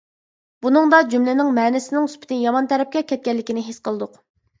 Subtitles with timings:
[0.65, 4.19] بۇنىڭدا جۈملىنىڭ مەنىسىنىڭ سۈپىتى يامان تەرەپكە كەتكەنلىكىنى ھېس قىلدۇق.